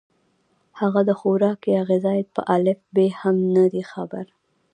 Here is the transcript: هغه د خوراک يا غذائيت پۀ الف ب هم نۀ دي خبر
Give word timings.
هغه 0.79 1.01
د 1.09 1.11
خوراک 1.19 1.61
يا 1.75 1.81
غذائيت 1.89 2.27
پۀ 2.35 2.41
الف 2.55 2.79
ب 2.95 2.97
هم 3.19 3.35
نۀ 3.53 3.65
دي 3.73 3.83
خبر 3.91 4.25